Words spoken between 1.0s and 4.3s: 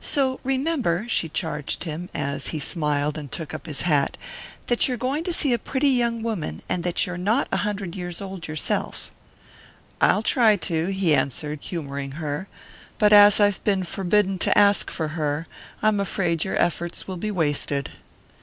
she charged him, as he smiled and took up his hat,